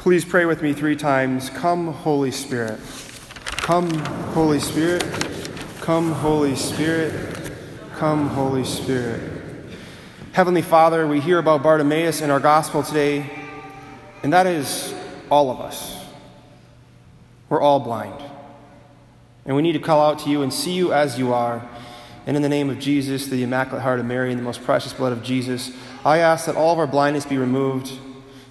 Please 0.00 0.24
pray 0.24 0.46
with 0.46 0.62
me 0.62 0.72
three 0.72 0.96
times. 0.96 1.50
Come, 1.50 1.88
Holy 1.88 2.30
Spirit. 2.30 2.80
Come, 3.44 3.90
Holy 4.32 4.58
Spirit. 4.58 5.04
Come, 5.82 6.12
Holy 6.12 6.56
Spirit. 6.56 7.52
Come, 7.96 8.28
Holy 8.28 8.64
Spirit. 8.64 9.20
Heavenly 10.32 10.62
Father, 10.62 11.06
we 11.06 11.20
hear 11.20 11.38
about 11.38 11.62
Bartimaeus 11.62 12.22
in 12.22 12.30
our 12.30 12.40
gospel 12.40 12.82
today, 12.82 13.28
and 14.22 14.32
that 14.32 14.46
is 14.46 14.94
all 15.28 15.50
of 15.50 15.60
us. 15.60 16.02
We're 17.50 17.60
all 17.60 17.80
blind. 17.80 18.24
And 19.44 19.54
we 19.54 19.60
need 19.60 19.72
to 19.72 19.80
call 19.80 20.00
out 20.00 20.20
to 20.20 20.30
you 20.30 20.40
and 20.40 20.50
see 20.50 20.72
you 20.72 20.94
as 20.94 21.18
you 21.18 21.34
are. 21.34 21.68
And 22.26 22.38
in 22.38 22.42
the 22.42 22.48
name 22.48 22.70
of 22.70 22.78
Jesus, 22.78 23.26
the 23.26 23.42
Immaculate 23.42 23.82
Heart 23.82 24.00
of 24.00 24.06
Mary, 24.06 24.30
and 24.30 24.38
the 24.38 24.44
most 24.44 24.64
precious 24.64 24.94
blood 24.94 25.12
of 25.12 25.22
Jesus, 25.22 25.76
I 26.06 26.20
ask 26.20 26.46
that 26.46 26.56
all 26.56 26.72
of 26.72 26.78
our 26.78 26.86
blindness 26.86 27.26
be 27.26 27.36
removed 27.36 27.92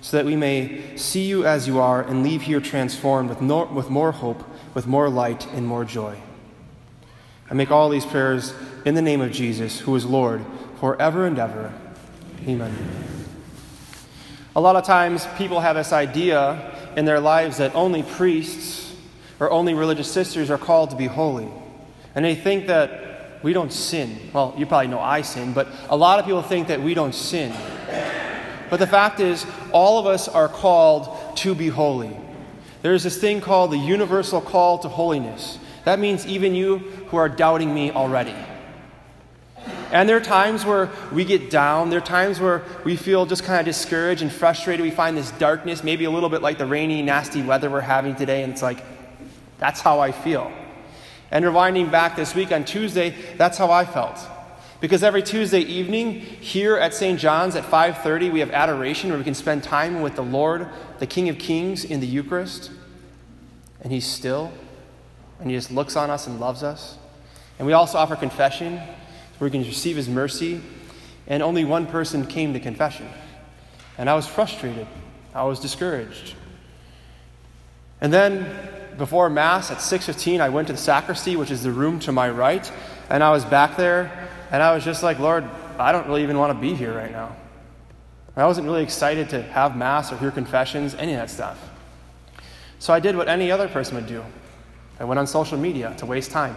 so 0.02 0.18
that 0.18 0.26
we 0.26 0.36
may 0.36 0.96
see 0.96 1.26
you 1.26 1.46
as 1.46 1.68
you 1.68 1.80
are 1.80 2.02
and 2.02 2.24
leave 2.24 2.44
here 2.44 2.60
transformed 2.60 3.30
with, 3.30 3.42
no, 3.42 3.66
with 3.66 3.90
more 3.90 4.12
hope, 4.12 4.44
with 4.74 4.88
more 4.88 5.10
light, 5.10 5.46
and 5.54 5.68
more 5.68 5.84
joy. 5.84 6.18
I 7.50 7.54
make 7.54 7.72
all 7.72 7.90
these 7.90 8.06
prayers 8.06 8.54
in 8.86 8.96
the 8.96 9.02
name 9.02 9.22
of 9.22 9.32
Jesus, 9.32 9.80
who 9.80 9.96
is 9.96 10.06
Lord, 10.06 10.46
forever 10.80 11.26
and 11.26 11.38
ever. 11.38 11.74
Amen. 12.48 12.76
A 14.56 14.62
lot 14.62 14.76
of 14.76 14.86
times 14.86 15.28
people 15.38 15.60
have 15.60 15.76
this 15.76 15.92
idea 15.92 16.76
in 16.96 17.06
their 17.06 17.20
lives 17.20 17.58
that 17.58 17.76
only 17.76 18.04
priests 18.04 18.96
or 19.40 19.52
only 19.52 19.74
religious 19.74 20.12
sisters 20.12 20.50
are 20.50 20.58
called 20.58 20.90
to 20.92 20.96
be 20.96 21.08
holy. 21.08 21.48
And 22.16 22.26
they 22.26 22.36
think 22.36 22.68
that 22.68 23.44
we 23.44 23.54
don't 23.54 23.72
sin. 23.72 24.18
Well, 24.34 24.54
you 24.58 24.66
probably 24.66 24.88
know 24.88 25.00
I 25.00 25.22
sin, 25.22 25.54
but 25.54 25.68
a 25.90 25.96
lot 25.96 26.20
of 26.20 26.26
people 26.26 26.42
think 26.42 26.68
that 26.68 26.82
we 26.82 26.94
don't 26.94 27.16
sin. 27.16 27.54
But 28.70 28.80
the 28.80 28.88
fact 28.88 29.20
is, 29.20 29.46
all 29.72 30.00
of 30.00 30.06
us 30.06 30.28
are 30.28 30.48
called 30.48 31.38
to 31.38 31.56
be 31.56 31.70
holy. 31.70 32.16
There's 32.82 33.04
this 33.04 33.18
thing 33.18 33.42
called 33.42 33.72
the 33.72 33.78
universal 33.78 34.42
call 34.42 34.80
to 34.80 34.88
holiness. 34.88 35.60
That 35.86 36.00
means 36.00 36.26
even 36.28 36.56
you 36.56 36.78
who 36.78 37.18
are 37.18 37.30
doubting 37.30 37.74
me 37.74 37.92
already. 37.92 38.36
And 39.92 40.08
there 40.08 40.18
are 40.18 40.22
times 40.22 40.66
where 40.66 40.90
we 41.12 41.26
get 41.26 41.50
down. 41.50 41.90
There 41.90 41.98
are 42.00 42.06
times 42.06 42.40
where 42.40 42.64
we 42.86 42.96
feel 42.96 43.26
just 43.26 43.44
kind 43.44 43.60
of 43.60 43.66
discouraged 43.66 44.22
and 44.22 44.32
frustrated. 44.32 44.84
We 44.84 44.92
find 44.92 45.18
this 45.18 45.32
darkness, 45.32 45.84
maybe 45.84 46.06
a 46.06 46.12
little 46.12 46.30
bit 46.30 46.42
like 46.42 46.58
the 46.58 46.68
rainy, 46.68 47.02
nasty 47.02 47.42
weather 47.42 47.70
we're 47.70 47.82
having 47.82 48.16
today. 48.16 48.44
And 48.44 48.54
it's 48.54 48.62
like, 48.62 48.84
that's 49.58 49.82
how 49.82 50.00
I 50.00 50.12
feel. 50.12 50.52
And 51.32 51.44
rewinding 51.44 51.92
back 51.92 52.16
this 52.16 52.36
week 52.36 52.52
on 52.52 52.66
Tuesday, 52.66 53.16
that's 53.38 53.58
how 53.58 53.72
I 53.72 53.86
felt. 53.86 54.20
Because 54.80 55.04
every 55.04 55.22
Tuesday 55.22 55.60
evening 55.60 56.22
here 56.22 56.78
at 56.78 56.94
St. 56.94 57.20
John's 57.20 57.56
at 57.56 57.66
5:30 57.66 58.32
we 58.32 58.40
have 58.40 58.52
adoration 58.52 59.10
where 59.10 59.18
we 59.18 59.26
can 59.26 59.34
spend 59.34 59.64
time 59.64 60.02
with 60.02 60.16
the 60.16 60.24
Lord, 60.24 60.70
the 61.00 61.08
King 61.08 61.28
of 61.28 61.38
Kings 61.38 61.84
in 61.84 62.00
the 62.00 62.08
Eucharist. 62.08 62.72
And 63.82 63.92
he's 63.92 64.08
still 64.08 64.54
and 65.40 65.50
he 65.50 65.56
just 65.56 65.72
looks 65.72 65.96
on 65.96 66.10
us 66.10 66.28
and 66.28 66.40
loves 66.40 66.64
us. 66.64 66.98
And 67.58 67.66
we 67.66 67.74
also 67.74 67.98
offer 67.98 68.16
confession 68.16 68.78
where 68.78 69.50
we 69.50 69.52
can 69.52 69.64
receive 69.64 69.98
his 69.98 70.08
mercy. 70.08 70.62
And 71.28 71.44
only 71.44 71.66
one 71.66 71.86
person 71.86 72.26
came 72.26 72.54
to 72.54 72.60
confession. 72.60 73.08
And 73.98 74.10
I 74.10 74.16
was 74.16 74.28
frustrated. 74.28 74.88
I 75.36 75.44
was 75.44 75.60
discouraged. 75.60 76.36
And 78.00 78.14
then 78.14 78.50
before 78.98 79.30
mass 79.30 79.72
at 79.72 79.82
6:15 79.82 80.40
I 80.40 80.48
went 80.48 80.68
to 80.68 80.74
the 80.74 80.80
sacristy, 80.80 81.36
which 81.36 81.52
is 81.52 81.64
the 81.64 81.72
room 81.72 82.00
to 82.00 82.14
my 82.14 82.30
right, 82.30 82.72
and 83.10 83.22
I 83.22 83.32
was 83.32 83.44
back 83.44 83.76
there 83.76 84.29
and 84.52 84.64
I 84.64 84.74
was 84.74 84.84
just 84.84 85.04
like, 85.04 85.20
Lord, 85.20 85.46
I 85.78 85.92
don't 85.92 86.08
really 86.08 86.24
even 86.24 86.38
want 86.38 86.54
to 86.54 86.60
be 86.60 86.74
here 86.74 86.94
right 86.94 87.12
now. 87.12 87.36
I 88.36 88.46
wasn't 88.46 88.68
really 88.68 88.84
excited 88.84 89.30
to 89.30 89.42
have 89.42 89.76
Mass 89.76 90.14
or 90.14 90.18
hear 90.18 90.32
confessions, 90.32 90.96
any 90.96 91.14
of 91.14 91.20
that 91.20 91.30
stuff. 91.30 91.70
So 92.80 92.94
I 92.94 93.02
did 93.02 93.18
what 93.18 93.28
any 93.28 93.52
other 93.52 93.68
person 93.68 93.96
would 93.96 94.08
do 94.08 94.24
I 95.00 95.06
went 95.06 95.18
on 95.18 95.28
social 95.28 95.58
media 95.58 95.94
to 95.98 96.06
waste 96.06 96.32
time. 96.32 96.56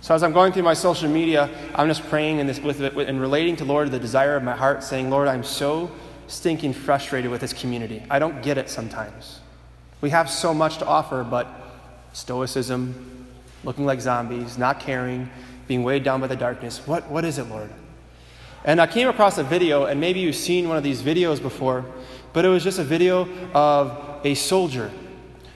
So 0.00 0.12
as 0.14 0.22
I'm 0.22 0.32
going 0.32 0.52
through 0.52 0.64
my 0.64 0.74
social 0.74 1.08
media, 1.08 1.48
I'm 1.74 1.86
just 1.86 2.02
praying 2.08 2.40
and, 2.40 2.48
this, 2.48 2.58
with, 2.58 2.80
with, 2.94 3.08
and 3.08 3.20
relating 3.20 3.56
to 3.56 3.64
Lord 3.64 3.90
the 3.90 3.98
desire 3.98 4.36
of 4.36 4.42
my 4.42 4.56
heart, 4.56 4.82
saying, 4.82 5.08
Lord, 5.08 5.28
I'm 5.28 5.44
so 5.44 5.90
stinking 6.26 6.72
frustrated 6.72 7.30
with 7.30 7.40
this 7.40 7.52
community. 7.52 8.02
I 8.10 8.18
don't 8.18 8.42
get 8.42 8.58
it 8.58 8.68
sometimes. 8.68 9.38
We 10.00 10.10
have 10.10 10.28
so 10.28 10.52
much 10.52 10.78
to 10.78 10.86
offer, 10.86 11.22
but 11.22 11.48
stoicism, 12.12 13.26
looking 13.62 13.86
like 13.86 14.00
zombies, 14.00 14.58
not 14.58 14.80
caring, 14.80 15.30
being 15.66 15.82
weighed 15.82 16.04
down 16.04 16.20
by 16.20 16.26
the 16.26 16.36
darkness. 16.36 16.86
What, 16.86 17.08
what 17.08 17.24
is 17.24 17.38
it, 17.38 17.44
Lord? 17.44 17.70
And 18.64 18.80
I 18.80 18.86
came 18.86 19.08
across 19.08 19.36
a 19.36 19.44
video, 19.44 19.84
and 19.84 20.00
maybe 20.00 20.20
you've 20.20 20.36
seen 20.36 20.68
one 20.68 20.76
of 20.78 20.82
these 20.82 21.02
videos 21.02 21.40
before, 21.40 21.84
but 22.32 22.44
it 22.44 22.48
was 22.48 22.64
just 22.64 22.78
a 22.78 22.84
video 22.84 23.28
of 23.52 24.20
a 24.24 24.34
soldier 24.34 24.90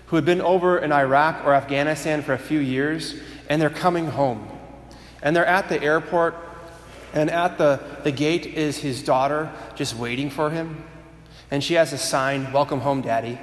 who 0.07 0.17
had 0.17 0.25
been 0.25 0.41
over 0.41 0.79
in 0.79 0.93
Iraq 0.93 1.45
or 1.45 1.55
Afghanistan 1.55 2.23
for 2.23 2.35
a 2.35 2.39
few 2.39 2.59
years, 2.59 3.15
and 3.49 3.61
they're 3.61 3.71
coming 3.71 4.07
home. 4.09 4.49
And 5.23 5.35
they're 5.35 5.47
at 5.47 5.69
the 5.69 5.83
airport, 5.83 6.35
and 7.13 7.31
at 7.31 7.59
the, 7.59 7.81
the 8.05 8.13
gate 8.13 8.47
is 8.47 8.79
his 8.79 9.03
daughter 9.03 9.53
just 9.75 9.97
waiting 9.97 10.31
for 10.31 10.51
him. 10.51 10.85
And 11.51 11.65
she 11.65 11.75
has 11.75 11.93
a 11.93 11.99
sign, 11.99 12.53
Welcome 12.53 12.81
home, 12.81 13.01
Daddy. 13.01 13.39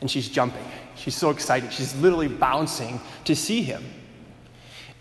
And 0.00 0.10
she's 0.10 0.28
jumping. 0.28 0.64
She's 0.94 1.16
so 1.16 1.30
excited. 1.30 1.72
She's 1.72 1.94
literally 1.96 2.28
bouncing 2.28 3.00
to 3.24 3.34
see 3.34 3.62
him. 3.62 3.84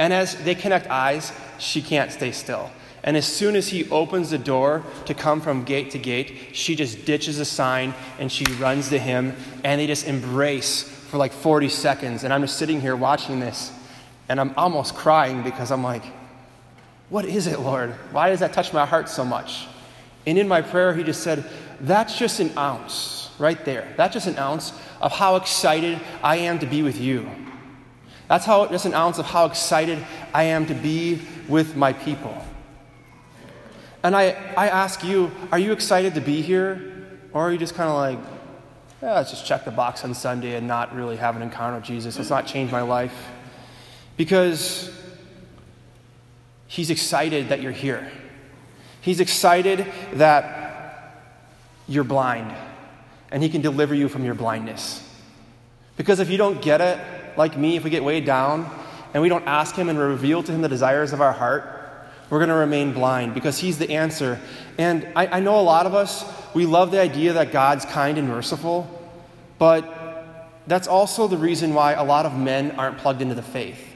And 0.03 0.11
as 0.11 0.35
they 0.43 0.53
connect 0.53 0.87
eyes, 0.87 1.31
she 1.59 1.81
can't 1.81 2.11
stay 2.11 2.33
still. 2.33 2.69
And 3.05 3.15
as 3.15 3.25
soon 3.25 3.55
as 3.55 3.69
he 3.69 3.89
opens 3.89 4.31
the 4.31 4.37
door 4.37 4.83
to 5.05 5.13
come 5.13 5.39
from 5.39 5.63
gate 5.63 5.91
to 5.91 5.97
gate, 5.97 6.35
she 6.51 6.75
just 6.75 7.05
ditches 7.05 7.39
a 7.39 7.45
sign 7.45 7.93
and 8.19 8.29
she 8.29 8.43
runs 8.55 8.89
to 8.89 8.99
him 8.99 9.33
and 9.63 9.79
they 9.79 9.87
just 9.87 10.05
embrace 10.05 10.83
for 10.83 11.15
like 11.15 11.31
40 11.31 11.69
seconds. 11.69 12.25
And 12.25 12.33
I'm 12.33 12.41
just 12.41 12.57
sitting 12.57 12.81
here 12.81 12.97
watching 12.97 13.39
this 13.39 13.71
and 14.27 14.41
I'm 14.41 14.53
almost 14.57 14.93
crying 14.93 15.41
because 15.41 15.71
I'm 15.71 15.85
like, 15.85 16.03
what 17.07 17.23
is 17.23 17.47
it, 17.47 17.61
Lord? 17.61 17.91
Why 18.11 18.29
does 18.29 18.41
that 18.41 18.51
touch 18.51 18.73
my 18.73 18.85
heart 18.85 19.07
so 19.07 19.23
much? 19.23 19.67
And 20.25 20.37
in 20.37 20.49
my 20.49 20.61
prayer, 20.61 20.93
he 20.93 21.03
just 21.03 21.23
said, 21.23 21.45
that's 21.79 22.19
just 22.19 22.41
an 22.41 22.51
ounce 22.57 23.29
right 23.39 23.63
there. 23.63 23.93
That's 23.95 24.15
just 24.15 24.27
an 24.27 24.37
ounce 24.37 24.73
of 24.99 25.13
how 25.13 25.37
excited 25.37 25.97
I 26.21 26.39
am 26.39 26.59
to 26.59 26.65
be 26.65 26.83
with 26.83 26.99
you. 26.99 27.42
That's 28.27 28.45
how 28.45 28.65
just 28.67 28.85
an 28.85 28.93
ounce 28.93 29.19
of 29.19 29.25
how 29.25 29.45
excited 29.45 30.03
I 30.33 30.43
am 30.43 30.65
to 30.67 30.73
be 30.73 31.21
with 31.47 31.75
my 31.75 31.93
people. 31.93 32.35
And 34.03 34.15
I, 34.15 34.31
I 34.57 34.67
ask 34.67 35.03
you, 35.03 35.31
are 35.51 35.59
you 35.59 35.71
excited 35.71 36.15
to 36.15 36.21
be 36.21 36.41
here? 36.41 36.91
Or 37.31 37.47
are 37.47 37.51
you 37.51 37.57
just 37.57 37.75
kind 37.75 37.89
of 37.89 37.95
like, 37.95 38.19
yeah, 39.01 39.15
let's 39.15 39.31
just 39.31 39.45
check 39.45 39.65
the 39.65 39.71
box 39.71 40.03
on 40.03 40.13
Sunday 40.13 40.55
and 40.55 40.67
not 40.67 40.95
really 40.95 41.15
have 41.17 41.35
an 41.35 41.41
encounter 41.41 41.77
with 41.77 41.85
Jesus? 41.85 42.17
Let's 42.17 42.29
not 42.29 42.45
change 42.45 42.71
my 42.71 42.81
life. 42.81 43.15
Because 44.17 44.91
he's 46.67 46.89
excited 46.89 47.49
that 47.49 47.61
you're 47.61 47.71
here. 47.71 48.11
He's 49.01 49.19
excited 49.19 49.85
that 50.13 51.23
you're 51.87 52.03
blind 52.03 52.53
and 53.31 53.41
he 53.41 53.49
can 53.49 53.61
deliver 53.61 53.95
you 53.95 54.07
from 54.07 54.23
your 54.23 54.35
blindness. 54.35 55.01
Because 55.97 56.19
if 56.19 56.29
you 56.29 56.37
don't 56.37 56.61
get 56.61 56.81
it, 56.81 56.99
like 57.37 57.57
me, 57.57 57.75
if 57.75 57.83
we 57.83 57.89
get 57.89 58.03
weighed 58.03 58.25
down 58.25 58.69
and 59.13 59.21
we 59.21 59.29
don't 59.29 59.45
ask 59.45 59.75
Him 59.75 59.89
and 59.89 59.97
reveal 59.97 60.43
to 60.43 60.51
Him 60.51 60.61
the 60.61 60.69
desires 60.69 61.13
of 61.13 61.21
our 61.21 61.33
heart, 61.33 61.79
we're 62.29 62.39
going 62.39 62.49
to 62.49 62.55
remain 62.55 62.93
blind 62.93 63.33
because 63.33 63.59
He's 63.59 63.77
the 63.77 63.91
answer. 63.91 64.39
And 64.77 65.07
I, 65.15 65.27
I 65.27 65.39
know 65.39 65.59
a 65.59 65.61
lot 65.61 65.85
of 65.85 65.93
us, 65.93 66.25
we 66.53 66.65
love 66.65 66.91
the 66.91 66.99
idea 66.99 67.33
that 67.33 67.51
God's 67.51 67.85
kind 67.85 68.17
and 68.17 68.27
merciful, 68.27 68.89
but 69.59 70.03
that's 70.67 70.87
also 70.87 71.27
the 71.27 71.37
reason 71.37 71.73
why 71.73 71.93
a 71.93 72.03
lot 72.03 72.25
of 72.25 72.37
men 72.37 72.71
aren't 72.71 72.97
plugged 72.97 73.21
into 73.21 73.35
the 73.35 73.41
faith. 73.41 73.89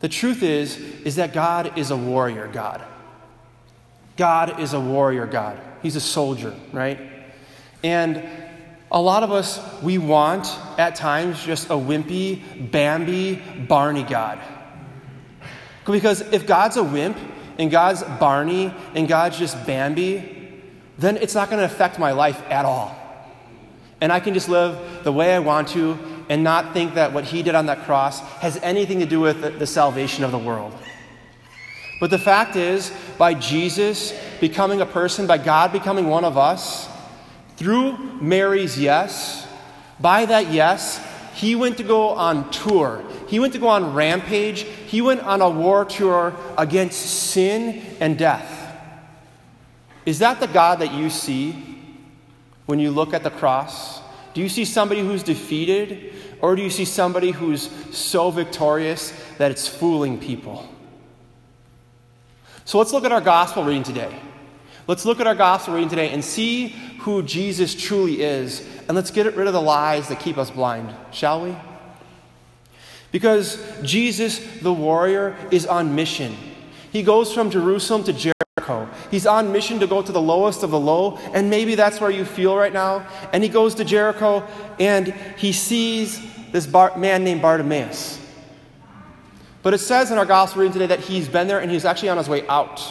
The 0.00 0.08
truth 0.08 0.42
is, 0.42 0.78
is 1.04 1.16
that 1.16 1.32
God 1.32 1.76
is 1.76 1.90
a 1.90 1.96
warrior 1.96 2.48
God. 2.48 2.84
God 4.16 4.60
is 4.60 4.72
a 4.72 4.80
warrior 4.80 5.26
God. 5.26 5.60
He's 5.82 5.96
a 5.96 6.00
soldier, 6.00 6.54
right? 6.72 6.98
And 7.82 8.28
a 8.90 9.00
lot 9.00 9.22
of 9.22 9.30
us, 9.30 9.60
we 9.82 9.98
want 9.98 10.46
at 10.78 10.94
times 10.94 11.42
just 11.44 11.66
a 11.66 11.74
wimpy, 11.74 12.70
Bambi, 12.70 13.36
Barney 13.68 14.02
God. 14.02 14.38
Because 15.84 16.20
if 16.32 16.46
God's 16.46 16.76
a 16.76 16.84
wimp 16.84 17.16
and 17.58 17.70
God's 17.70 18.02
Barney 18.02 18.72
and 18.94 19.08
God's 19.08 19.38
just 19.38 19.66
Bambi, 19.66 20.36
then 20.98 21.16
it's 21.18 21.34
not 21.34 21.50
going 21.50 21.60
to 21.60 21.64
affect 21.64 21.98
my 21.98 22.12
life 22.12 22.42
at 22.50 22.64
all. 22.64 22.94
And 24.00 24.12
I 24.12 24.20
can 24.20 24.34
just 24.34 24.48
live 24.48 25.04
the 25.04 25.12
way 25.12 25.34
I 25.34 25.38
want 25.38 25.68
to 25.68 25.98
and 26.28 26.44
not 26.44 26.72
think 26.72 26.94
that 26.94 27.12
what 27.12 27.24
he 27.24 27.42
did 27.42 27.54
on 27.54 27.66
that 27.66 27.84
cross 27.84 28.20
has 28.40 28.56
anything 28.58 29.00
to 29.00 29.06
do 29.06 29.20
with 29.20 29.58
the 29.58 29.66
salvation 29.66 30.24
of 30.24 30.30
the 30.30 30.38
world. 30.38 30.74
But 32.00 32.10
the 32.10 32.18
fact 32.18 32.54
is, 32.54 32.92
by 33.16 33.34
Jesus 33.34 34.12
becoming 34.40 34.80
a 34.80 34.86
person, 34.86 35.26
by 35.26 35.38
God 35.38 35.72
becoming 35.72 36.06
one 36.06 36.24
of 36.24 36.38
us, 36.38 36.88
through 37.58 37.98
Mary's 38.20 38.78
yes, 38.78 39.46
by 40.00 40.24
that 40.26 40.50
yes, 40.50 41.04
he 41.34 41.54
went 41.54 41.76
to 41.76 41.84
go 41.84 42.08
on 42.08 42.50
tour. 42.50 43.04
He 43.28 43.38
went 43.38 43.52
to 43.52 43.58
go 43.58 43.68
on 43.68 43.94
rampage. 43.94 44.62
He 44.62 45.02
went 45.02 45.20
on 45.20 45.42
a 45.42 45.50
war 45.50 45.84
tour 45.84 46.34
against 46.56 46.98
sin 46.98 47.84
and 48.00 48.18
death. 48.18 48.54
Is 50.06 50.20
that 50.20 50.40
the 50.40 50.48
God 50.48 50.78
that 50.80 50.94
you 50.94 51.10
see? 51.10 51.68
when 52.68 52.78
you 52.78 52.90
look 52.90 53.14
at 53.14 53.22
the 53.22 53.30
cross? 53.30 54.02
Do 54.34 54.42
you 54.42 54.48
see 54.50 54.66
somebody 54.66 55.00
who's 55.00 55.22
defeated, 55.22 56.12
or 56.42 56.54
do 56.54 56.60
you 56.60 56.68
see 56.68 56.84
somebody 56.84 57.30
who's 57.30 57.70
so 57.96 58.30
victorious 58.30 59.14
that 59.38 59.50
it's 59.50 59.66
fooling 59.66 60.20
people? 60.20 60.68
So 62.66 62.76
let's 62.76 62.92
look 62.92 63.06
at 63.06 63.10
our 63.10 63.22
gospel 63.22 63.64
reading 63.64 63.84
today. 63.84 64.14
Let's 64.86 65.06
look 65.06 65.18
at 65.18 65.26
our 65.26 65.34
gospel 65.34 65.74
reading 65.74 65.88
today 65.88 66.10
and 66.10 66.22
see 66.22 66.76
who 67.08 67.22
Jesus 67.22 67.74
truly 67.74 68.20
is, 68.20 68.60
and 68.86 68.94
let's 68.94 69.10
get 69.10 69.34
rid 69.34 69.46
of 69.46 69.54
the 69.54 69.62
lies 69.62 70.08
that 70.08 70.20
keep 70.20 70.36
us 70.36 70.50
blind, 70.50 70.94
shall 71.10 71.42
we? 71.42 71.56
Because 73.10 73.58
Jesus, 73.82 74.38
the 74.60 74.74
warrior, 74.74 75.34
is 75.50 75.64
on 75.64 75.94
mission. 75.94 76.36
He 76.92 77.02
goes 77.02 77.32
from 77.32 77.50
Jerusalem 77.50 78.04
to 78.04 78.12
Jericho. 78.12 78.86
He's 79.10 79.26
on 79.26 79.52
mission 79.52 79.80
to 79.80 79.86
go 79.86 80.02
to 80.02 80.12
the 80.12 80.20
lowest 80.20 80.62
of 80.62 80.70
the 80.70 80.78
low, 80.78 81.16
and 81.32 81.48
maybe 81.48 81.74
that's 81.76 81.98
where 81.98 82.10
you 82.10 82.26
feel 82.26 82.54
right 82.54 82.74
now. 82.74 83.06
And 83.32 83.42
he 83.42 83.48
goes 83.48 83.74
to 83.76 83.86
Jericho 83.86 84.46
and 84.78 85.08
he 85.38 85.52
sees 85.52 86.20
this 86.52 86.66
bar- 86.66 86.98
man 86.98 87.24
named 87.24 87.40
Bartimaeus. 87.40 88.20
But 89.62 89.72
it 89.72 89.78
says 89.78 90.10
in 90.10 90.18
our 90.18 90.26
gospel 90.26 90.60
reading 90.60 90.74
today 90.74 90.94
that 90.94 91.00
he's 91.00 91.26
been 91.26 91.48
there 91.48 91.60
and 91.60 91.70
he's 91.70 91.86
actually 91.86 92.10
on 92.10 92.18
his 92.18 92.28
way 92.28 92.46
out. 92.48 92.82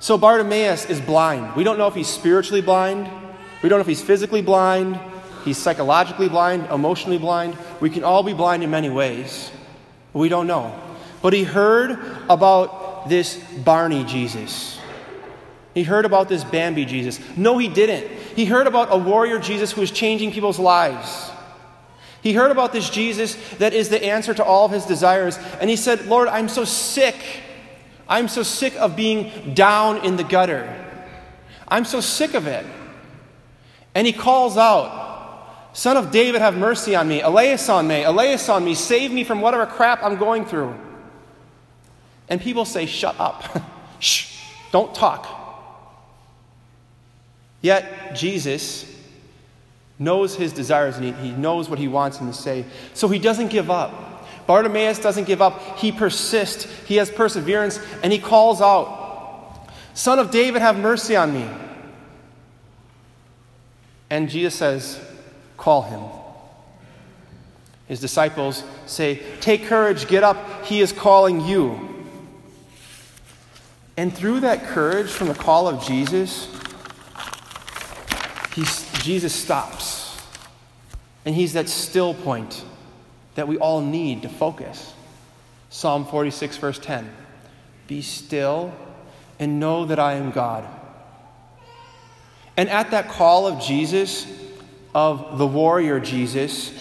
So 0.00 0.16
Bartimaeus 0.16 0.86
is 0.86 0.98
blind. 1.00 1.54
We 1.54 1.62
don't 1.62 1.76
know 1.76 1.86
if 1.86 1.94
he's 1.94 2.08
spiritually 2.08 2.62
blind, 2.62 3.08
we 3.62 3.68
don't 3.68 3.78
know 3.78 3.82
if 3.82 3.86
he's 3.86 4.02
physically 4.02 4.40
blind, 4.40 4.98
he's 5.44 5.58
psychologically 5.58 6.28
blind, 6.28 6.66
emotionally 6.70 7.18
blind. 7.18 7.56
We 7.80 7.90
can 7.90 8.02
all 8.02 8.22
be 8.22 8.32
blind 8.32 8.62
in 8.64 8.70
many 8.70 8.88
ways. 8.88 9.50
We 10.14 10.30
don't 10.30 10.46
know. 10.46 10.74
But 11.20 11.34
he 11.34 11.44
heard 11.44 11.98
about 12.30 13.10
this 13.10 13.36
Barney 13.62 14.04
Jesus. 14.04 14.80
He 15.74 15.82
heard 15.82 16.06
about 16.06 16.28
this 16.28 16.44
Bambi 16.44 16.86
Jesus. 16.86 17.20
No, 17.36 17.58
he 17.58 17.68
didn't. 17.68 18.10
He 18.34 18.46
heard 18.46 18.66
about 18.66 18.88
a 18.90 18.96
warrior 18.96 19.38
Jesus 19.38 19.70
who 19.70 19.82
is 19.82 19.90
changing 19.90 20.32
people's 20.32 20.58
lives. 20.58 21.30
He 22.22 22.32
heard 22.32 22.50
about 22.50 22.72
this 22.72 22.90
Jesus 22.90 23.36
that 23.58 23.72
is 23.72 23.88
the 23.88 24.02
answer 24.02 24.34
to 24.34 24.44
all 24.44 24.66
of 24.66 24.72
his 24.72 24.84
desires. 24.84 25.38
And 25.60 25.70
he 25.70 25.76
said, 25.76 26.06
Lord, 26.06 26.28
I'm 26.28 26.48
so 26.48 26.64
sick. 26.64 27.16
I'm 28.10 28.26
so 28.26 28.42
sick 28.42 28.74
of 28.74 28.96
being 28.96 29.54
down 29.54 30.04
in 30.04 30.16
the 30.16 30.24
gutter. 30.24 30.76
I'm 31.68 31.84
so 31.84 32.00
sick 32.00 32.34
of 32.34 32.48
it. 32.48 32.66
And 33.94 34.04
he 34.04 34.12
calls 34.12 34.56
out, 34.56 35.70
Son 35.72 35.96
of 35.96 36.10
David, 36.10 36.40
have 36.40 36.56
mercy 36.56 36.96
on 36.96 37.06
me. 37.06 37.20
Elias 37.20 37.68
on 37.68 37.86
me. 37.86 38.02
Elias 38.02 38.48
on 38.48 38.64
me. 38.64 38.74
Save 38.74 39.12
me 39.12 39.22
from 39.22 39.40
whatever 39.40 39.64
crap 39.64 40.02
I'm 40.02 40.16
going 40.16 40.44
through. 40.44 40.74
And 42.28 42.40
people 42.40 42.64
say, 42.64 42.86
Shut 42.86 43.18
up. 43.20 43.44
Shh. 44.00 44.42
Don't 44.72 44.92
talk. 44.92 45.36
Yet, 47.60 48.16
Jesus 48.16 48.86
knows 49.98 50.34
his 50.34 50.52
desires 50.52 50.96
and 50.96 51.04
he, 51.04 51.12
he 51.12 51.30
knows 51.32 51.68
what 51.68 51.78
he 51.78 51.86
wants 51.86 52.18
him 52.18 52.26
to 52.26 52.32
say. 52.32 52.64
So 52.94 53.06
he 53.06 53.18
doesn't 53.18 53.48
give 53.48 53.70
up. 53.70 54.09
Bartimaeus 54.50 54.98
doesn't 54.98 55.28
give 55.28 55.40
up. 55.40 55.78
He 55.78 55.92
persists. 55.92 56.64
He 56.84 56.96
has 56.96 57.08
perseverance 57.08 57.78
and 58.02 58.12
he 58.12 58.18
calls 58.18 58.60
out, 58.60 59.68
Son 59.94 60.18
of 60.18 60.32
David, 60.32 60.60
have 60.60 60.76
mercy 60.76 61.14
on 61.14 61.32
me. 61.32 61.48
And 64.10 64.28
Jesus 64.28 64.56
says, 64.56 65.00
Call 65.56 65.82
him. 65.82 66.02
His 67.86 68.00
disciples 68.00 68.64
say, 68.86 69.22
Take 69.40 69.66
courage, 69.66 70.08
get 70.08 70.24
up, 70.24 70.64
he 70.64 70.80
is 70.80 70.90
calling 70.90 71.40
you. 71.42 72.08
And 73.96 74.12
through 74.12 74.40
that 74.40 74.64
courage 74.64 75.10
from 75.10 75.28
the 75.28 75.34
call 75.34 75.68
of 75.68 75.86
Jesus, 75.86 76.52
Jesus 79.04 79.32
stops. 79.32 80.20
And 81.24 81.36
he's 81.36 81.52
that 81.52 81.68
still 81.68 82.14
point 82.14 82.64
that 83.34 83.48
we 83.48 83.58
all 83.58 83.80
need 83.80 84.22
to 84.22 84.28
focus. 84.28 84.92
Psalm 85.68 86.04
46, 86.06 86.56
verse 86.56 86.78
10 86.78 87.10
Be 87.86 88.02
still 88.02 88.74
and 89.38 89.60
know 89.60 89.86
that 89.86 89.98
I 89.98 90.14
am 90.14 90.30
God. 90.30 90.66
And 92.56 92.68
at 92.68 92.90
that 92.90 93.08
call 93.08 93.46
of 93.46 93.62
Jesus, 93.62 94.26
of 94.94 95.38
the 95.38 95.46
warrior 95.46 96.00
Jesus, 96.00 96.72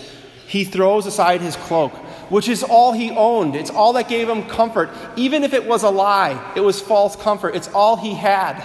he 0.47 0.63
throws 0.63 1.05
aside 1.05 1.41
his 1.41 1.55
cloak, 1.55 1.93
which 2.31 2.49
is 2.49 2.63
all 2.63 2.91
he 2.91 3.11
owned. 3.11 3.55
It's 3.55 3.69
all 3.69 3.93
that 3.93 4.09
gave 4.09 4.27
him 4.27 4.43
comfort. 4.43 4.89
Even 5.15 5.43
if 5.43 5.53
it 5.53 5.65
was 5.65 5.83
a 5.83 5.89
lie, 5.89 6.53
it 6.55 6.61
was 6.61 6.81
false 6.81 7.15
comfort. 7.15 7.55
It's 7.55 7.67
all 7.69 7.95
he 7.95 8.13
had. 8.13 8.61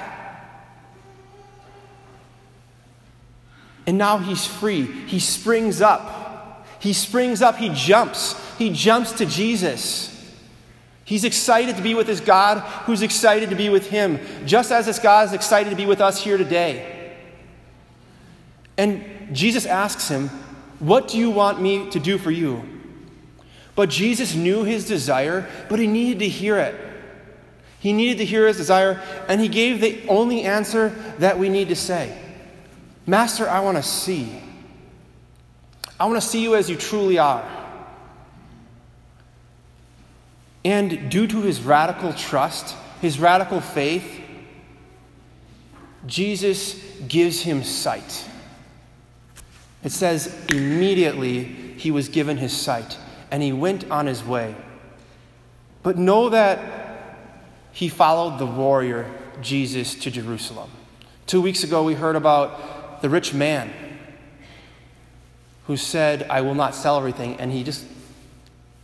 And 3.87 3.99
now 3.99 4.17
he's 4.19 4.47
free. 4.47 4.87
He 5.07 5.21
springs 5.21 5.83
up. 5.83 6.24
He 6.85 6.93
springs 6.93 7.41
up. 7.41 7.57
He 7.57 7.71
jumps. 7.71 8.39
He 8.59 8.69
jumps 8.69 9.13
to 9.13 9.25
Jesus. 9.25 10.11
He's 11.07 11.25
excited 11.25 11.77
to 11.77 11.83
be 11.83 11.95
with 11.95 12.07
his 12.07 12.21
God, 12.21 12.59
who's 12.85 13.01
excited 13.01 13.49
to 13.49 13.57
be 13.57 13.71
with 13.71 13.89
him, 13.89 14.21
just 14.45 14.71
as 14.71 14.85
this 14.85 14.99
God 14.99 15.29
is 15.29 15.33
excited 15.33 15.71
to 15.71 15.77
be 15.77 15.87
with 15.87 16.03
us 16.03 16.23
here 16.23 16.37
today. 16.37 17.17
And 18.77 19.03
Jesus 19.33 19.65
asks 19.65 20.09
him, 20.09 20.29
What 20.79 21.09
do 21.09 21.17
you 21.17 21.31
want 21.31 21.59
me 21.59 21.89
to 21.89 21.99
do 21.99 22.19
for 22.19 22.31
you? 22.31 22.63
But 23.75 23.89
Jesus 23.89 24.35
knew 24.35 24.65
his 24.65 24.87
desire, 24.87 25.49
but 25.71 25.79
he 25.79 25.87
needed 25.87 26.19
to 26.19 26.29
hear 26.29 26.59
it. 26.59 26.79
He 27.81 27.95
needed 27.95 28.19
to 28.19 28.27
hear 28.27 28.47
his 28.47 28.59
desire, 28.59 29.01
and 29.27 29.41
he 29.41 29.49
gave 29.49 29.81
the 29.81 30.07
only 30.07 30.43
answer 30.43 30.91
that 31.19 31.39
we 31.39 31.49
need 31.49 31.69
to 31.69 31.77
say. 31.77 32.15
Master, 33.07 33.49
I 33.49 33.61
want 33.61 33.79
to 33.79 33.83
see. 33.83 34.44
I 36.05 36.07
want 36.07 36.21
to 36.21 36.29
see 36.29 36.43
you 36.43 36.55
as 36.55 36.69
you 36.69 36.77
truly 36.77 37.17
are. 37.17 37.43
And 40.63 41.11
due 41.11 41.27
to 41.27 41.41
his 41.41 41.63
radical 41.63 42.13
trust, 42.13 42.77
his 43.01 43.19
radical 43.19 43.63
faith, 43.63 44.21
Jesus 46.07 46.75
gives 47.09 47.41
him 47.41 47.65
sight. 47.65 48.29
It 49.83 49.93
says, 49.93 50.45
immediately 50.51 51.43
he 51.43 51.91
was 51.91 52.11
given 52.11 52.37
his 52.37 52.55
sight, 52.55 52.99
and 53.31 53.43
he 53.43 53.55
went 53.55 53.91
on 53.91 54.05
his 54.05 54.23
way. 54.23 54.55
But 55.83 55.97
know 55.97 56.29
that 56.29 57.17
he 57.73 57.89
followed 57.89 58.39
the 58.39 58.45
warrior 58.45 59.11
Jesus 59.41 59.95
to 59.95 60.11
Jerusalem. 60.11 60.71
Two 61.27 61.41
weeks 61.41 61.65
ago, 61.65 61.83
we 61.83 61.95
heard 61.95 62.15
about 62.15 63.01
the 63.01 63.09
rich 63.09 63.33
man 63.33 63.94
who 65.67 65.77
said, 65.77 66.25
I 66.31 66.41
will 66.43 66.55
not 66.55 66.75
sell 66.75 66.97
everything, 66.97 67.37
and 67.41 67.51
he 67.51 67.65
just 67.65 67.85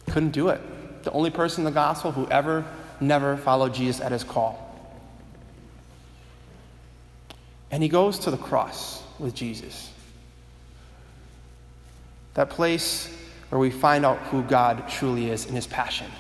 couldn't 0.09 0.31
do 0.31 0.49
it. 0.49 0.61
The 1.05 1.13
only 1.13 1.31
person 1.31 1.63
in 1.63 1.65
the 1.65 1.71
gospel 1.71 2.13
who 2.13 2.27
ever, 2.29 2.65
never 3.01 3.37
followed 3.37 3.75
Jesus 3.75 4.01
at 4.01 4.13
his 4.13 4.25
call. 4.25 4.67
And 7.71 7.83
he 7.83 7.89
goes 7.89 8.21
to 8.21 8.31
the 8.31 8.37
cross 8.37 9.03
with 9.19 9.35
Jesus. 9.35 9.91
That 12.35 12.51
place 12.51 13.15
where 13.51 13.59
we 13.59 13.71
find 13.71 14.05
out 14.05 14.19
who 14.19 14.43
God 14.43 14.89
truly 14.89 15.31
is 15.31 15.47
in 15.47 15.55
his 15.55 15.67
passion. 15.67 16.11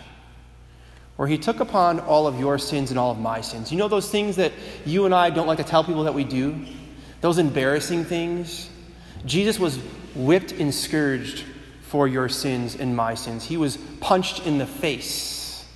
Where 1.16 1.28
he 1.28 1.38
took 1.38 1.60
upon 1.60 2.00
all 2.00 2.26
of 2.26 2.38
your 2.38 2.58
sins 2.58 2.90
and 2.90 2.98
all 2.98 3.10
of 3.10 3.18
my 3.18 3.40
sins. 3.40 3.70
You 3.70 3.78
know 3.78 3.88
those 3.88 4.10
things 4.10 4.36
that 4.36 4.52
you 4.84 5.04
and 5.04 5.14
I 5.14 5.30
don't 5.30 5.46
like 5.46 5.58
to 5.58 5.64
tell 5.64 5.84
people 5.84 6.04
that 6.04 6.14
we 6.14 6.24
do? 6.24 6.54
those 7.20 7.38
embarrassing 7.38 8.04
things. 8.04 8.68
Jesus 9.24 9.58
was 9.58 9.78
whipped 10.14 10.52
and 10.52 10.74
scourged 10.74 11.44
for 11.82 12.08
your 12.08 12.28
sins 12.28 12.76
and 12.76 12.96
my 12.96 13.14
sins. 13.14 13.44
He 13.44 13.56
was 13.56 13.76
punched 14.00 14.46
in 14.46 14.58
the 14.58 14.66
face. 14.66 15.66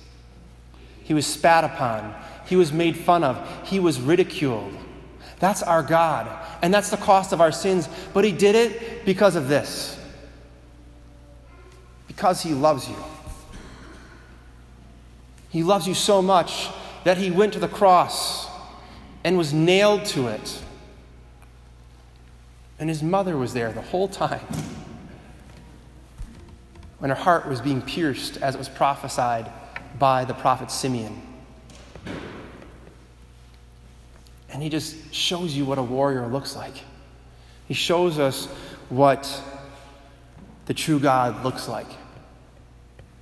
He 1.03 1.13
was 1.13 1.27
spat 1.27 1.63
upon. 1.63 2.15
He 2.47 2.55
was 2.55 2.71
made 2.71 2.97
fun 2.97 3.23
of. 3.23 3.67
He 3.67 3.79
was 3.79 3.99
ridiculed. 3.99 4.73
That's 5.39 5.61
our 5.61 5.83
God. 5.83 6.29
And 6.61 6.73
that's 6.73 6.89
the 6.89 6.97
cost 6.97 7.33
of 7.33 7.41
our 7.41 7.51
sins. 7.51 7.89
But 8.13 8.23
He 8.23 8.31
did 8.31 8.55
it 8.55 9.05
because 9.05 9.35
of 9.35 9.47
this 9.47 9.95
because 12.15 12.41
He 12.41 12.53
loves 12.53 12.87
you. 12.87 12.95
He 15.49 15.63
loves 15.63 15.87
you 15.87 15.93
so 15.93 16.21
much 16.21 16.69
that 17.03 17.17
He 17.17 17.29
went 17.29 17.53
to 17.53 17.59
the 17.59 17.67
cross 17.67 18.47
and 19.23 19.37
was 19.37 19.53
nailed 19.53 20.05
to 20.05 20.27
it 20.27 20.61
and 22.79 22.89
his 22.89 23.01
mother 23.01 23.37
was 23.37 23.53
there 23.53 23.71
the 23.71 23.81
whole 23.81 24.07
time. 24.07 24.45
When 26.99 27.09
her 27.09 27.15
heart 27.15 27.47
was 27.47 27.61
being 27.61 27.81
pierced 27.81 28.37
as 28.37 28.55
it 28.55 28.57
was 28.57 28.69
prophesied 28.69 29.51
by 29.99 30.25
the 30.25 30.33
prophet 30.33 30.71
Simeon. 30.71 31.21
And 34.49 34.63
he 34.63 34.69
just 34.69 35.13
shows 35.13 35.55
you 35.55 35.65
what 35.65 35.77
a 35.77 35.83
warrior 35.83 36.27
looks 36.27 36.55
like. 36.55 36.73
He 37.67 37.73
shows 37.73 38.19
us 38.19 38.45
what 38.89 39.41
the 40.65 40.73
true 40.73 40.99
God 40.99 41.43
looks 41.43 41.67
like. 41.67 41.87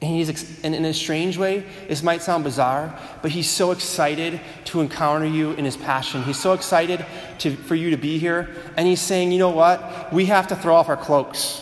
And 0.03 0.11
he's, 0.11 0.59
and 0.65 0.75
in 0.75 0.83
a 0.83 0.93
strange 0.93 1.37
way, 1.37 1.63
this 1.87 2.03
might 2.03 2.21
sound 2.21 2.43
bizarre, 2.43 2.93
but 3.21 3.31
he's 3.31 3.49
so 3.49 3.71
excited 3.71 4.41
to 4.65 4.81
encounter 4.81 5.25
you 5.25 5.51
in 5.51 5.63
his 5.63 5.77
passion. 5.77 6.23
He's 6.23 6.37
so 6.37 6.51
excited 6.51 7.05
to, 7.37 7.55
for 7.55 7.75
you 7.75 7.89
to 7.91 7.95
be 7.95 8.17
here. 8.17 8.53
And 8.75 8.85
he's 8.85 8.99
saying, 8.99 9.31
you 9.31 9.39
know 9.39 9.51
what? 9.51 10.11
We 10.11 10.25
have 10.25 10.47
to 10.47 10.57
throw 10.57 10.75
off 10.75 10.89
our 10.89 10.97
cloaks. 10.97 11.61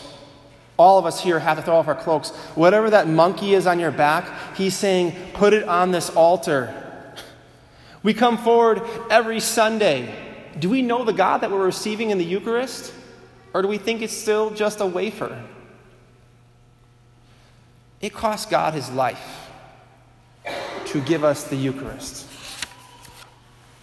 All 0.75 0.97
of 0.97 1.05
us 1.05 1.21
here 1.21 1.37
have 1.37 1.57
to 1.59 1.63
throw 1.63 1.75
off 1.75 1.87
our 1.87 1.93
cloaks. 1.93 2.31
Whatever 2.55 2.89
that 2.89 3.07
monkey 3.07 3.53
is 3.53 3.67
on 3.67 3.79
your 3.79 3.91
back, 3.91 4.55
he's 4.55 4.75
saying, 4.75 5.15
put 5.33 5.53
it 5.53 5.67
on 5.67 5.91
this 5.91 6.09
altar. 6.09 6.73
We 8.01 8.15
come 8.15 8.39
forward 8.39 8.81
every 9.11 9.39
Sunday. 9.39 10.11
Do 10.57 10.71
we 10.71 10.81
know 10.81 11.05
the 11.05 11.13
God 11.13 11.41
that 11.41 11.51
we're 11.51 11.63
receiving 11.63 12.09
in 12.09 12.17
the 12.17 12.25
Eucharist? 12.25 12.91
Or 13.53 13.61
do 13.61 13.67
we 13.67 13.77
think 13.77 14.01
it's 14.01 14.17
still 14.17 14.49
just 14.49 14.79
a 14.79 14.87
wafer? 14.87 15.39
It 18.01 18.13
cost 18.13 18.49
God 18.49 18.73
his 18.73 18.89
life 18.91 19.49
to 20.87 21.01
give 21.01 21.23
us 21.23 21.43
the 21.45 21.55
Eucharist. 21.55 22.27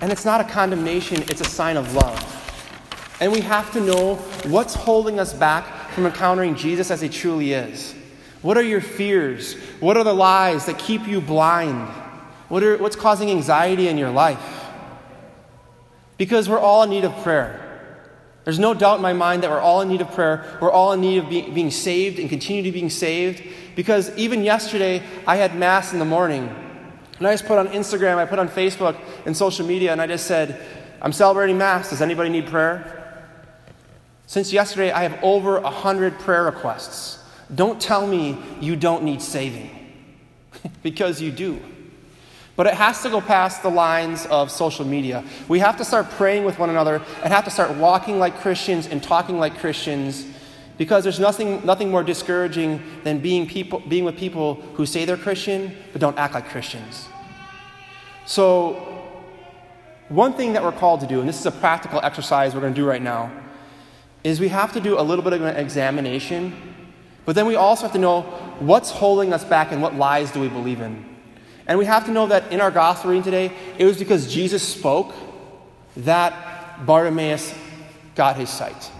And 0.00 0.12
it's 0.12 0.24
not 0.24 0.40
a 0.40 0.44
condemnation, 0.44 1.22
it's 1.22 1.40
a 1.40 1.44
sign 1.44 1.76
of 1.76 1.94
love. 1.94 2.34
And 3.20 3.32
we 3.32 3.40
have 3.40 3.72
to 3.72 3.80
know 3.80 4.16
what's 4.46 4.74
holding 4.74 5.18
us 5.18 5.32
back 5.32 5.90
from 5.90 6.06
encountering 6.06 6.54
Jesus 6.54 6.90
as 6.90 7.00
he 7.00 7.08
truly 7.08 7.52
is. 7.52 7.94
What 8.42 8.56
are 8.56 8.62
your 8.62 8.80
fears? 8.80 9.54
What 9.80 9.96
are 9.96 10.04
the 10.04 10.14
lies 10.14 10.66
that 10.66 10.78
keep 10.78 11.06
you 11.08 11.20
blind? 11.20 11.88
What 12.48 12.62
are, 12.62 12.76
what's 12.78 12.94
causing 12.94 13.30
anxiety 13.30 13.88
in 13.88 13.98
your 13.98 14.10
life? 14.10 14.66
Because 16.16 16.48
we're 16.48 16.60
all 16.60 16.84
in 16.84 16.90
need 16.90 17.04
of 17.04 17.16
prayer. 17.22 17.67
There's 18.48 18.58
no 18.58 18.72
doubt 18.72 18.96
in 18.96 19.02
my 19.02 19.12
mind 19.12 19.42
that 19.42 19.50
we're 19.50 19.60
all 19.60 19.82
in 19.82 19.90
need 19.90 20.00
of 20.00 20.10
prayer. 20.12 20.42
We're 20.58 20.70
all 20.70 20.94
in 20.94 21.02
need 21.02 21.18
of 21.18 21.28
be, 21.28 21.42
being 21.50 21.70
saved 21.70 22.18
and 22.18 22.30
continue 22.30 22.62
to 22.62 22.72
being 22.72 22.88
saved. 22.88 23.42
Because 23.76 24.10
even 24.16 24.42
yesterday, 24.42 25.02
I 25.26 25.36
had 25.36 25.54
Mass 25.54 25.92
in 25.92 25.98
the 25.98 26.06
morning. 26.06 26.48
And 27.18 27.26
I 27.26 27.34
just 27.34 27.44
put 27.44 27.58
on 27.58 27.68
Instagram, 27.68 28.16
I 28.16 28.24
put 28.24 28.38
on 28.38 28.48
Facebook 28.48 28.98
and 29.26 29.36
social 29.36 29.66
media, 29.66 29.92
and 29.92 30.00
I 30.00 30.06
just 30.06 30.26
said, 30.26 30.62
I'm 31.02 31.12
celebrating 31.12 31.58
Mass. 31.58 31.90
Does 31.90 32.00
anybody 32.00 32.30
need 32.30 32.46
prayer? 32.46 33.22
Since 34.26 34.50
yesterday, 34.50 34.92
I 34.92 35.02
have 35.02 35.22
over 35.22 35.60
100 35.60 36.18
prayer 36.18 36.44
requests. 36.44 37.22
Don't 37.54 37.78
tell 37.78 38.06
me 38.06 38.38
you 38.62 38.76
don't 38.76 39.02
need 39.02 39.20
saving, 39.20 39.92
because 40.82 41.20
you 41.20 41.32
do. 41.32 41.60
But 42.58 42.66
it 42.66 42.74
has 42.74 43.04
to 43.04 43.08
go 43.08 43.20
past 43.20 43.62
the 43.62 43.70
lines 43.70 44.26
of 44.26 44.50
social 44.50 44.84
media. 44.84 45.22
We 45.46 45.60
have 45.60 45.76
to 45.76 45.84
start 45.84 46.10
praying 46.10 46.44
with 46.44 46.58
one 46.58 46.70
another 46.70 47.00
and 47.22 47.32
have 47.32 47.44
to 47.44 47.52
start 47.52 47.76
walking 47.76 48.18
like 48.18 48.40
Christians 48.40 48.88
and 48.88 49.00
talking 49.00 49.38
like 49.38 49.58
Christians 49.58 50.26
because 50.76 51.04
there's 51.04 51.20
nothing, 51.20 51.64
nothing 51.64 51.88
more 51.88 52.02
discouraging 52.02 52.82
than 53.04 53.20
being, 53.20 53.46
people, 53.46 53.78
being 53.86 54.02
with 54.02 54.16
people 54.16 54.56
who 54.74 54.86
say 54.86 55.04
they're 55.04 55.16
Christian 55.16 55.72
but 55.92 56.00
don't 56.00 56.18
act 56.18 56.34
like 56.34 56.48
Christians. 56.48 57.06
So, 58.26 58.74
one 60.08 60.32
thing 60.32 60.54
that 60.54 60.64
we're 60.64 60.72
called 60.72 60.98
to 61.02 61.06
do, 61.06 61.20
and 61.20 61.28
this 61.28 61.38
is 61.38 61.46
a 61.46 61.52
practical 61.52 62.00
exercise 62.02 62.56
we're 62.56 62.60
going 62.60 62.74
to 62.74 62.80
do 62.80 62.88
right 62.88 63.02
now, 63.02 63.30
is 64.24 64.40
we 64.40 64.48
have 64.48 64.72
to 64.72 64.80
do 64.80 64.98
a 64.98 65.02
little 65.02 65.22
bit 65.22 65.32
of 65.32 65.42
an 65.42 65.54
examination, 65.54 66.56
but 67.24 67.36
then 67.36 67.46
we 67.46 67.54
also 67.54 67.82
have 67.82 67.92
to 67.92 68.00
know 68.00 68.22
what's 68.58 68.90
holding 68.90 69.32
us 69.32 69.44
back 69.44 69.70
and 69.70 69.80
what 69.80 69.94
lies 69.94 70.32
do 70.32 70.40
we 70.40 70.48
believe 70.48 70.80
in. 70.80 71.17
And 71.68 71.78
we 71.78 71.84
have 71.84 72.06
to 72.06 72.10
know 72.10 72.26
that 72.28 72.50
in 72.50 72.62
our 72.62 72.70
gospel 72.70 73.10
reading 73.10 73.22
today, 73.22 73.52
it 73.76 73.84
was 73.84 73.98
because 73.98 74.32
Jesus 74.32 74.66
spoke 74.66 75.14
that 75.98 76.86
Bartimaeus 76.86 77.54
got 78.14 78.36
his 78.36 78.48
sight. 78.48 78.90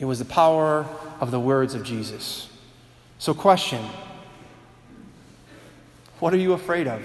It 0.00 0.04
was 0.04 0.18
the 0.18 0.24
power 0.24 0.84
of 1.20 1.30
the 1.30 1.38
words 1.38 1.74
of 1.74 1.84
Jesus. 1.84 2.50
So, 3.18 3.32
question 3.32 3.84
What 6.18 6.34
are 6.34 6.38
you 6.38 6.54
afraid 6.54 6.88
of? 6.88 7.00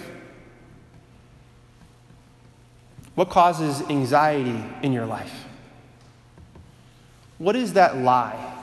What 3.14 3.30
causes 3.30 3.82
anxiety 3.90 4.64
in 4.82 4.94
your 4.94 5.06
life? 5.06 5.46
What 7.38 7.56
is 7.56 7.74
that 7.74 7.98
lie 7.98 8.56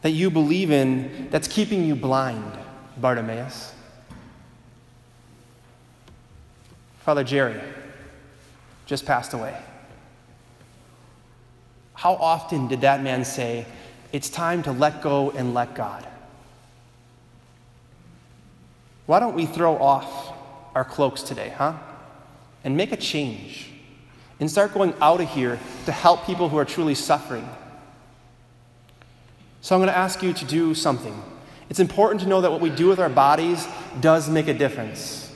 that 0.00 0.10
you 0.10 0.30
believe 0.30 0.70
in 0.70 1.28
that's 1.30 1.48
keeping 1.48 1.84
you 1.84 1.94
blind, 1.94 2.56
Bartimaeus? 2.96 3.74
Father 7.08 7.24
Jerry 7.24 7.58
just 8.84 9.06
passed 9.06 9.32
away. 9.32 9.56
How 11.94 12.12
often 12.12 12.68
did 12.68 12.82
that 12.82 13.02
man 13.02 13.24
say, 13.24 13.64
It's 14.12 14.28
time 14.28 14.62
to 14.64 14.72
let 14.72 15.00
go 15.00 15.30
and 15.30 15.54
let 15.54 15.74
God? 15.74 16.06
Why 19.06 19.20
don't 19.20 19.34
we 19.34 19.46
throw 19.46 19.78
off 19.78 20.34
our 20.74 20.84
cloaks 20.84 21.22
today, 21.22 21.48
huh? 21.56 21.78
And 22.62 22.76
make 22.76 22.92
a 22.92 22.96
change 22.98 23.70
and 24.38 24.50
start 24.50 24.74
going 24.74 24.92
out 25.00 25.22
of 25.22 25.30
here 25.30 25.58
to 25.86 25.92
help 25.92 26.26
people 26.26 26.50
who 26.50 26.58
are 26.58 26.66
truly 26.66 26.94
suffering. 26.94 27.48
So 29.62 29.74
I'm 29.74 29.80
going 29.80 29.88
to 29.88 29.96
ask 29.96 30.22
you 30.22 30.34
to 30.34 30.44
do 30.44 30.74
something. 30.74 31.22
It's 31.70 31.80
important 31.80 32.20
to 32.20 32.28
know 32.28 32.42
that 32.42 32.52
what 32.52 32.60
we 32.60 32.68
do 32.68 32.86
with 32.86 32.98
our 32.98 33.08
bodies 33.08 33.66
does 34.02 34.28
make 34.28 34.46
a 34.46 34.52
difference. 34.52 35.27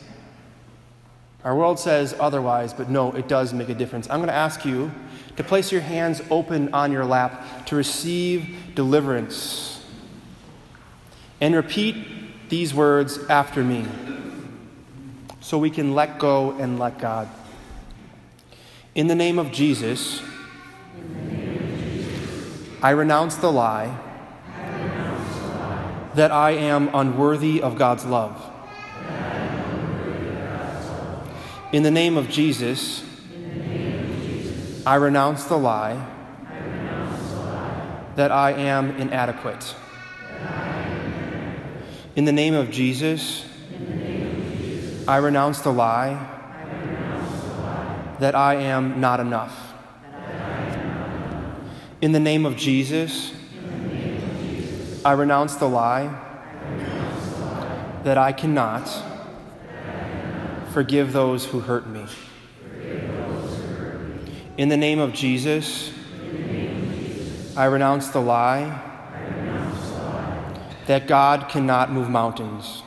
Our 1.45 1.57
world 1.57 1.79
says 1.81 2.15
otherwise, 2.21 2.73
but 2.73 2.89
no, 2.89 3.13
it 3.13 3.27
does 3.27 3.53
make 3.53 3.69
a 3.69 3.75
difference. 3.75 4.09
I'm 4.09 4.19
going 4.19 4.29
to 4.29 4.35
ask 4.35 4.65
you 4.65 4.93
to 5.37 5.43
place 5.43 5.73
your 5.73 5.81
hands 5.81 6.23
open 6.31 6.73
on 6.73 6.93
your 6.93 7.05
lap 7.05 7.67
to 7.67 7.77
receive 7.77 8.75
deliverance. 8.75 9.85
And 11.41 11.57
repeat 11.57 12.49
these 12.49 12.73
words 12.73 13.19
after 13.29 13.65
me 13.65 13.87
so 15.41 15.59
we 15.59 15.71
can 15.71 15.95
let 15.95 16.21
go 16.21 16.53
and 16.53 16.79
let 16.79 16.99
God. 16.99 17.29
In 18.95 19.09
the 19.09 19.15
name 19.15 19.39
of 19.39 19.51
Jesus, 19.51 20.23
I 22.81 22.91
renounce 22.91 23.37
the 23.37 23.51
lie 23.51 23.99
that 26.15 26.31
I 26.31 26.51
am 26.53 26.91
unworthy 26.95 27.63
of 27.63 27.77
God's 27.77 28.05
love. 28.05 28.52
In 31.73 31.83
the 31.83 31.91
name 31.91 32.19
of 32.19 32.29
Jesus, 32.29 33.03
I, 34.85 34.97
renounce 34.97 35.45
the 35.45 35.57
lie, 35.57 36.07
that 38.15 38.31
I 38.31 38.53
am 38.53 38.91
inadequate. 38.97 39.75
In 42.15 42.27
the 42.27 42.33
name 42.33 42.53
of 42.53 42.71
Jesus, 42.71 43.47
I 45.09 45.17
renounce 45.17 45.63
the 45.63 45.73
lie, 45.73 46.29
that 48.21 48.35
I 48.35 48.57
am 48.57 49.01
not 49.01 49.19
enough. 49.19 49.73
In 52.03 52.13
the 52.13 52.21
name 52.21 52.45
of 52.45 52.55
Jesus, 52.55 53.33
I 55.07 55.13
renounce 55.13 55.57
the 55.57 55.71
lie, 55.71 56.15
that 58.05 58.19
I 58.19 58.33
cannot 58.33 59.12
Forgive 60.73 61.13
those 61.13 61.45
who 61.45 61.61
hurt 61.61 61.87
me. 61.87 62.07
In 64.57 64.71
the 64.71 64.77
name 64.79 65.01
of 65.01 65.13
Jesus, 65.13 65.93
I 67.55 67.67
renounce 67.67 68.09
the 68.09 68.21
lie 68.21 68.81
that 70.87 71.07
God 71.07 71.51
cannot 71.51 71.93
move 71.93 72.09
mountains. 72.09 72.83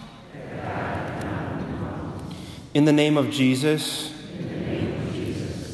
In 2.74 2.86
the 2.86 2.92
name 2.92 3.18
of 3.18 3.30
Jesus, 3.30 4.12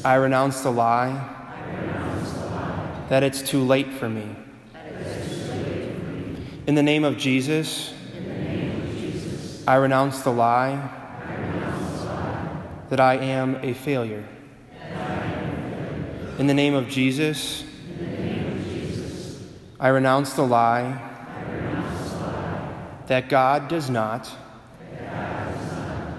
I 0.04 0.16
renounce 0.16 0.60
the 0.60 0.70
lie 0.70 1.30
that 3.08 3.22
it's 3.22 3.40
too 3.40 3.64
late 3.64 3.90
for 3.90 4.10
me. 4.10 4.36
In 6.66 6.74
the 6.74 6.82
name 6.82 7.04
of 7.04 7.16
Jesus, 7.16 7.94
I 9.66 9.76
renounce 9.76 10.20
the 10.20 10.30
lie 10.30 10.98
that 12.92 13.00
I 13.00 13.14
am 13.14 13.58
a 13.62 13.72
failure. 13.72 14.22
In 16.38 16.46
the 16.46 16.52
name 16.52 16.74
of 16.74 16.90
Jesus, 16.90 17.64
I 19.80 19.88
renounce 19.88 20.34
the 20.34 20.42
lie 20.42 21.00
that 23.06 23.30
God 23.30 23.68
does 23.68 23.88
not 23.88 24.30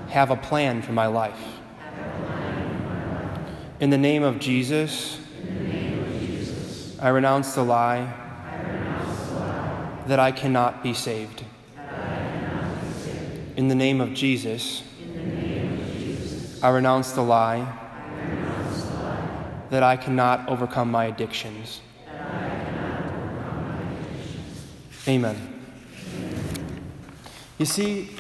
have 0.10 0.32
a 0.32 0.36
plan 0.36 0.82
for 0.82 0.94
my 0.94 1.06
life. 1.06 1.40
In 3.80 3.92
the 3.92 4.00
name 4.00 4.24
of 4.24 4.40
Jesus, 4.40 5.20
I 7.00 7.10
renounce 7.10 7.54
the 7.54 7.64
lie 7.64 8.12
that 10.08 10.20
I 10.20 10.32
cannot 10.32 10.82
be 10.82 10.96
saved. 10.96 11.44
In 13.56 13.68
the 13.68 13.76
name 13.76 14.02
of 14.02 14.16
Jesus, 14.16 14.82
I 16.64 16.70
renounce 16.70 17.12
the 17.12 17.22
lie, 17.22 17.68
that 19.70 19.84
I 19.84 19.98
cannot 19.98 20.48
overcome 20.48 20.90
my 20.90 21.06
addictions. 21.06 21.82
Amen. 25.06 25.62
You 27.58 27.66
see, 27.66 28.12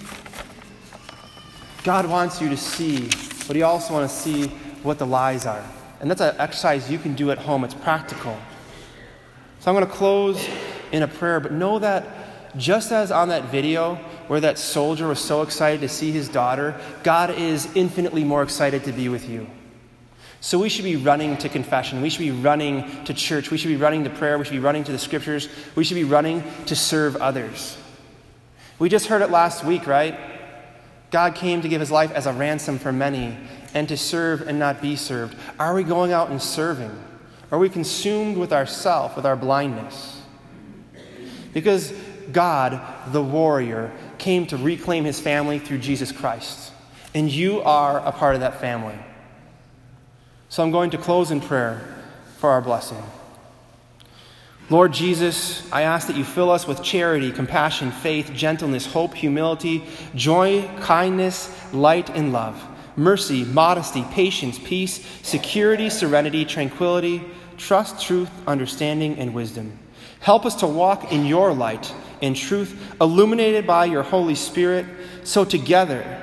God 1.86 2.06
wants 2.06 2.42
you 2.42 2.50
to 2.50 2.58
see, 2.58 3.08
but 3.48 3.56
He 3.56 3.62
also 3.62 3.94
wants 3.94 4.14
to 4.14 4.20
see 4.20 4.48
what 4.84 5.00
the 5.00 5.06
lies 5.06 5.46
are. 5.46 5.64
And 6.02 6.12
that's 6.12 6.20
an 6.20 6.36
exercise 6.38 6.92
you 6.92 7.00
can 7.00 7.16
do 7.16 7.32
at 7.32 7.38
home. 7.38 7.64
It's 7.64 7.74
practical. 7.74 8.38
So 9.62 9.72
I'm 9.72 9.76
going 9.78 9.88
to 9.88 9.94
close 9.94 10.46
in 10.92 11.04
a 11.04 11.08
prayer, 11.08 11.40
but 11.40 11.54
know 11.54 11.80
that 11.80 12.58
just 12.58 12.92
as 12.92 13.10
on 13.10 13.30
that 13.30 13.46
video 13.46 13.98
where 14.28 14.40
that 14.42 14.58
soldier 14.58 15.08
was 15.08 15.20
so 15.20 15.42
excited 15.42 15.82
to 15.82 15.90
see 15.90 16.12
his 16.12 16.30
daughter, 16.30 16.80
God 17.04 17.32
is 17.32 17.68
infinitely 17.76 18.24
more 18.24 18.44
excited 18.44 18.84
to 18.86 18.92
be 18.92 19.10
with 19.10 19.28
you. 19.30 19.48
So 20.42 20.60
we 20.60 20.68
should 20.68 20.84
be 20.84 20.98
running 20.98 21.38
to 21.38 21.50
confession. 21.50 22.02
We 22.02 22.10
should 22.10 22.20
be 22.20 22.32
running 22.32 23.06
to 23.06 23.14
church. 23.14 23.50
We 23.50 23.58
should 23.58 23.70
be 23.70 23.78
running 23.78 24.04
to 24.04 24.10
prayer. 24.10 24.38
We 24.38 24.44
should 24.44 24.52
be 24.52 24.60
running 24.60 24.84
to 24.84 24.92
the 24.92 25.00
scriptures. 25.00 25.48
We 25.76 25.86
should 25.86 25.96
be 25.96 26.04
running 26.04 26.44
to 26.66 26.76
serve 26.76 27.16
others. 27.16 27.78
We 28.78 28.90
just 28.90 29.06
heard 29.06 29.22
it 29.22 29.30
last 29.30 29.64
week, 29.64 29.88
right? 29.88 30.20
God 31.12 31.36
came 31.36 31.62
to 31.62 31.70
give 31.70 31.80
his 31.80 31.92
life 31.92 32.12
as 32.12 32.26
a 32.26 32.34
ransom 32.34 32.78
for 32.78 32.92
many 32.92 33.38
and 33.74 33.88
to 33.88 33.96
serve 33.96 34.42
and 34.42 34.60
not 34.60 34.82
be 34.82 34.96
served. 34.96 35.38
Are 35.60 35.74
we 35.74 35.84
going 35.84 36.12
out 36.12 36.30
and 36.30 36.42
serving? 36.42 36.92
Are 37.52 37.60
we 37.60 37.70
consumed 37.70 38.36
with 38.36 38.52
ourself, 38.52 39.16
with 39.16 39.26
our 39.26 39.36
blindness? 39.36 40.22
Because 41.54 41.94
God, 42.32 42.82
the 43.14 43.22
warrior, 43.22 43.92
came 44.24 44.48
to 44.48 44.56
reclaim 44.56 45.04
his 45.04 45.20
family 45.20 45.60
through 45.60 45.80
Jesus 45.80 46.14
Christ. 46.14 46.72
And 47.14 47.30
you 47.30 47.62
are 47.62 48.00
a 48.00 48.14
part 48.14 48.36
of 48.36 48.42
that 48.42 48.62
family. 48.62 48.98
So 50.48 50.64
I'm 50.64 50.72
going 50.72 50.92
to 50.92 50.98
close 50.98 51.30
in 51.30 51.42
prayer 51.42 51.82
for 52.38 52.50
our 52.50 52.62
blessing. 52.62 53.04
Lord 54.70 54.94
Jesus, 54.94 55.70
I 55.74 55.82
ask 55.82 56.08
that 56.08 56.16
you 56.16 56.24
fill 56.24 56.52
us 56.52 56.66
with 56.66 56.82
charity, 56.82 57.34
compassion, 57.34 57.92
faith, 57.92 58.32
gentleness, 58.34 58.86
hope, 58.86 59.14
humility, 59.14 59.84
joy, 60.16 60.70
kindness, 60.80 61.52
light, 61.74 62.10
and 62.10 62.32
love, 62.32 62.64
mercy, 62.96 63.44
modesty, 63.44 64.06
patience, 64.12 64.58
peace, 64.58 65.06
security, 65.22 65.90
serenity, 65.90 66.46
tranquility, 66.46 67.22
trust, 67.58 68.02
truth, 68.02 68.30
understanding, 68.48 69.20
and 69.20 69.34
wisdom. 69.34 69.78
Help 70.22 70.46
us 70.46 70.56
to 70.56 70.66
walk 70.66 71.12
in 71.12 71.26
your 71.26 71.54
light 71.54 71.94
and 72.22 72.36
truth, 72.36 72.96
illuminated 73.02 73.66
by 73.68 73.86
your 73.86 74.04
Holy 74.04 74.36
Spirit, 74.36 74.86
so 75.24 75.46
together 75.46 76.20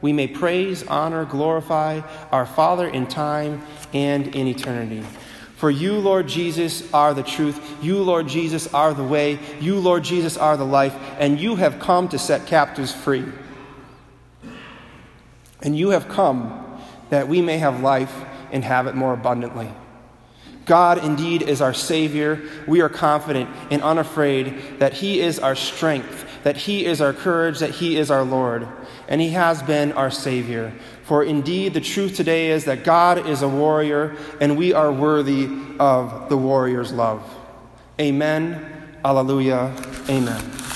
we 0.00 0.12
may 0.12 0.28
praise, 0.28 0.86
honor, 0.86 1.24
glorify 1.24 2.00
our 2.30 2.46
Father 2.46 2.88
in 2.88 3.06
time 3.06 3.62
and 3.92 4.34
in 4.34 4.46
eternity. 4.46 5.04
For 5.56 5.70
you, 5.72 5.94
Lord 5.94 6.28
Jesus, 6.28 6.92
are 6.94 7.12
the 7.14 7.24
truth. 7.24 7.60
You, 7.82 8.00
Lord 8.04 8.28
Jesus, 8.28 8.72
are 8.72 8.94
the 8.94 9.02
way. 9.02 9.40
You, 9.60 9.80
Lord 9.80 10.04
Jesus, 10.04 10.36
are 10.36 10.56
the 10.56 10.64
life. 10.64 10.94
And 11.18 11.40
you 11.40 11.56
have 11.56 11.80
come 11.80 12.08
to 12.10 12.18
set 12.18 12.46
captives 12.46 12.94
free. 12.94 13.24
And 15.60 15.76
you 15.76 15.88
have 15.90 16.08
come 16.08 16.80
that 17.10 17.26
we 17.26 17.42
may 17.42 17.58
have 17.58 17.82
life 17.82 18.24
and 18.52 18.62
have 18.62 18.86
it 18.86 18.94
more 18.94 19.12
abundantly. 19.12 19.68
God 20.68 21.04
indeed 21.04 21.42
is 21.42 21.60
our 21.60 21.74
Savior. 21.74 22.40
We 22.68 22.80
are 22.82 22.88
confident 22.88 23.50
and 23.72 23.82
unafraid 23.82 24.78
that 24.78 24.92
He 24.92 25.20
is 25.20 25.40
our 25.40 25.56
strength, 25.56 26.24
that 26.44 26.56
He 26.56 26.86
is 26.86 27.00
our 27.00 27.12
courage, 27.12 27.58
that 27.58 27.70
He 27.70 27.96
is 27.96 28.10
our 28.10 28.22
Lord, 28.22 28.68
and 29.08 29.20
He 29.20 29.30
has 29.30 29.62
been 29.62 29.92
our 29.92 30.12
Savior. 30.12 30.72
For 31.02 31.24
indeed, 31.24 31.74
the 31.74 31.80
truth 31.80 32.14
today 32.14 32.50
is 32.50 32.66
that 32.66 32.84
God 32.84 33.26
is 33.26 33.42
a 33.42 33.48
warrior, 33.48 34.16
and 34.40 34.56
we 34.56 34.72
are 34.74 34.92
worthy 34.92 35.48
of 35.80 36.28
the 36.28 36.36
warrior's 36.36 36.92
love. 36.92 37.22
Amen. 37.98 38.98
Alleluia. 39.04 39.74
Amen. 40.08 40.67